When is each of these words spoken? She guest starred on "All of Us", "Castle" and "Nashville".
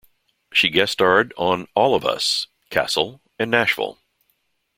She 0.51 0.69
guest 0.69 0.93
starred 0.93 1.31
on 1.37 1.67
"All 1.75 1.93
of 1.93 2.03
Us", 2.07 2.47
"Castle" 2.71 3.21
and 3.37 3.51
"Nashville". 3.51 3.99